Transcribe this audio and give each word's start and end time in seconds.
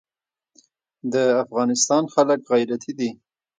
د 1.13 1.15
افغانستان 1.43 2.03
خلک 2.13 2.39
غیرتي 2.51 2.91
دي 2.99 3.09